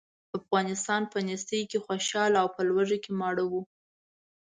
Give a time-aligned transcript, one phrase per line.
[0.37, 3.61] افغانان په نېستۍ کې خوشاله او په لوږه کې ماړه وو.